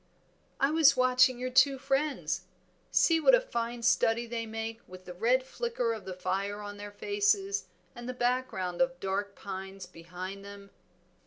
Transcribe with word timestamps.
"I 0.59 0.71
was 0.71 0.97
watching 0.97 1.37
your 1.37 1.51
two 1.51 1.77
friends. 1.77 2.45
See 2.89 3.19
what 3.19 3.35
a 3.35 3.39
fine 3.39 3.83
study 3.83 4.25
they 4.25 4.47
make 4.47 4.81
with 4.87 5.05
the 5.05 5.13
red 5.13 5.43
flicker 5.43 5.93
of 5.93 6.05
the 6.05 6.15
fire 6.15 6.59
on 6.59 6.77
their 6.77 6.89
faces 6.89 7.67
and 7.95 8.09
the 8.09 8.13
background 8.15 8.81
of 8.81 8.99
dark 8.99 9.35
pines 9.35 9.85
behind 9.85 10.43
them." 10.43 10.71